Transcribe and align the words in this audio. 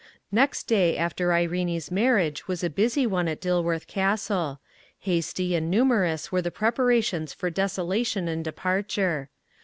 Next 0.31 0.63
day 0.63 0.97
after 0.97 1.31
Irene's 1.31 1.91
marriage 1.91 2.47
was 2.47 2.63
a 2.63 2.71
busy 2.71 3.05
one 3.05 3.27
at 3.27 3.39
Dilworth 3.39 3.85
Castle; 3.85 4.59
hasty 4.97 5.53
and 5.53 5.69
numerous 5.69 6.31
were 6.31 6.41
the 6.41 6.49
preparations 6.49 7.33
for 7.35 7.51
desolation 7.51 8.27
and 8.27 8.43
departure. 8.43 9.29